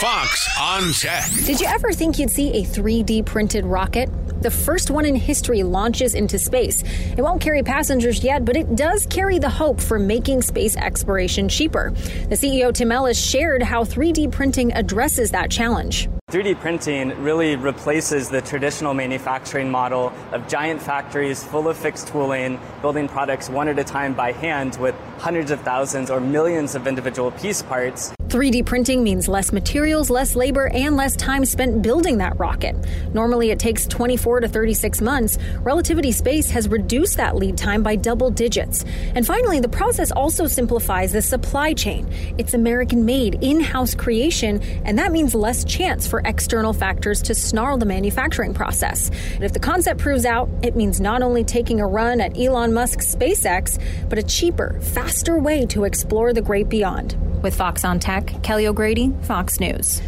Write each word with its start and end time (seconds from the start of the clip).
Fox 0.00 0.48
on 0.58 0.94
Tech. 0.94 1.30
Did 1.44 1.60
you 1.60 1.66
ever 1.66 1.92
think 1.92 2.18
you'd 2.18 2.30
see 2.30 2.54
a 2.54 2.64
3D 2.64 3.26
printed 3.26 3.66
rocket? 3.66 4.08
The 4.40 4.50
first 4.50 4.90
one 4.90 5.04
in 5.04 5.14
history 5.14 5.62
launches 5.62 6.14
into 6.14 6.38
space. 6.38 6.82
It 6.82 7.20
won't 7.20 7.42
carry 7.42 7.62
passengers 7.62 8.24
yet, 8.24 8.46
but 8.46 8.56
it 8.56 8.76
does 8.76 9.04
carry 9.04 9.38
the 9.38 9.50
hope 9.50 9.78
for 9.78 9.98
making 9.98 10.40
space 10.40 10.74
exploration 10.74 11.50
cheaper. 11.50 11.90
The 12.30 12.34
CEO 12.34 12.72
Tim 12.72 12.90
Ellis 12.90 13.22
shared 13.22 13.62
how 13.62 13.84
3D 13.84 14.32
printing 14.32 14.72
addresses 14.72 15.32
that 15.32 15.50
challenge. 15.50 16.08
3D 16.30 16.58
printing 16.60 17.22
really 17.22 17.56
replaces 17.56 18.30
the 18.30 18.40
traditional 18.40 18.94
manufacturing 18.94 19.70
model 19.70 20.14
of 20.32 20.48
giant 20.48 20.80
factories 20.80 21.44
full 21.44 21.68
of 21.68 21.76
fixed 21.76 22.08
tooling, 22.08 22.58
building 22.80 23.06
products 23.06 23.50
one 23.50 23.68
at 23.68 23.78
a 23.78 23.84
time 23.84 24.14
by 24.14 24.32
hand 24.32 24.76
with 24.80 24.94
hundreds 25.18 25.50
of 25.50 25.60
thousands 25.60 26.10
or 26.10 26.20
millions 26.20 26.74
of 26.74 26.86
individual 26.86 27.32
piece 27.32 27.60
parts. 27.60 28.14
3D 28.30 28.64
printing 28.64 29.02
means 29.02 29.26
less 29.26 29.52
materials, 29.52 30.08
less 30.08 30.36
labor, 30.36 30.68
and 30.68 30.96
less 30.96 31.16
time 31.16 31.44
spent 31.44 31.82
building 31.82 32.18
that 32.18 32.38
rocket. 32.38 32.76
Normally, 33.12 33.50
it 33.50 33.58
takes 33.58 33.86
24 33.86 34.40
to 34.40 34.48
36 34.48 35.00
months. 35.00 35.36
Relativity 35.62 36.12
Space 36.12 36.48
has 36.50 36.68
reduced 36.68 37.16
that 37.16 37.34
lead 37.34 37.58
time 37.58 37.82
by 37.82 37.96
double 37.96 38.30
digits. 38.30 38.84
And 39.16 39.26
finally, 39.26 39.58
the 39.58 39.68
process 39.68 40.12
also 40.12 40.46
simplifies 40.46 41.10
the 41.10 41.22
supply 41.22 41.72
chain. 41.72 42.06
It's 42.38 42.54
American 42.54 43.04
made, 43.04 43.42
in 43.42 43.58
house 43.58 43.96
creation, 43.96 44.62
and 44.84 44.96
that 44.96 45.10
means 45.10 45.34
less 45.34 45.64
chance 45.64 46.06
for 46.06 46.22
external 46.24 46.72
factors 46.72 47.20
to 47.22 47.34
snarl 47.34 47.78
the 47.78 47.86
manufacturing 47.86 48.54
process. 48.54 49.10
But 49.34 49.42
if 49.42 49.52
the 49.54 49.58
concept 49.58 49.98
proves 49.98 50.24
out, 50.24 50.48
it 50.62 50.76
means 50.76 51.00
not 51.00 51.22
only 51.22 51.42
taking 51.42 51.80
a 51.80 51.86
run 51.86 52.20
at 52.20 52.38
Elon 52.38 52.72
Musk's 52.72 53.12
SpaceX, 53.12 53.82
but 54.08 54.20
a 54.20 54.22
cheaper, 54.22 54.78
faster 54.80 55.36
way 55.36 55.66
to 55.66 55.82
explore 55.82 56.32
the 56.32 56.42
great 56.42 56.68
beyond. 56.68 57.16
With 57.42 57.54
Fox 57.54 57.84
on 57.84 57.98
Tech, 57.98 58.42
Kelly 58.42 58.66
O'Grady, 58.66 59.12
Fox 59.22 59.60
News. 59.60 60.02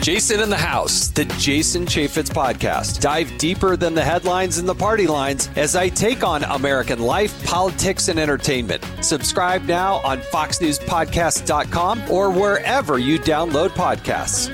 Jason 0.00 0.40
in 0.40 0.48
the 0.48 0.56
House, 0.56 1.08
the 1.08 1.26
Jason 1.38 1.84
Chaffetz 1.84 2.30
podcast. 2.30 3.00
Dive 3.00 3.36
deeper 3.36 3.76
than 3.76 3.94
the 3.94 4.02
headlines 4.02 4.56
and 4.56 4.66
the 4.66 4.74
party 4.74 5.06
lines 5.06 5.50
as 5.56 5.76
I 5.76 5.90
take 5.90 6.24
on 6.24 6.42
American 6.44 7.00
life, 7.00 7.44
politics, 7.44 8.08
and 8.08 8.18
entertainment. 8.18 8.82
Subscribe 9.02 9.64
now 9.64 9.96
on 9.96 10.20
FoxNewsPodcast.com 10.20 12.10
or 12.10 12.30
wherever 12.30 12.98
you 12.98 13.18
download 13.18 13.68
podcasts. 13.70 14.50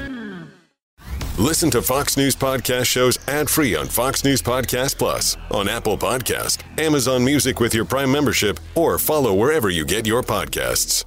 Listen 1.39 1.70
to 1.70 1.83
Fox 1.83 2.17
News 2.17 2.34
Podcast 2.34 2.87
shows 2.87 3.19
ad 3.28 3.50
free 3.50 3.77
on 3.77 3.87
Fox 3.87 4.25
News 4.25 4.41
Podcast 4.41 4.97
Plus, 4.97 5.37
on 5.50 5.69
Apple 5.69 5.98
Podcast, 5.98 6.62
Amazon 6.78 7.22
Music 7.22 7.61
with 7.61 7.75
your 7.75 7.84
Prime 7.84 8.11
membership, 8.11 8.59
or 8.75 8.98
follow 8.98 9.34
wherever 9.34 9.69
you 9.69 9.84
get 9.84 10.06
your 10.06 10.22
podcasts. 10.22 11.05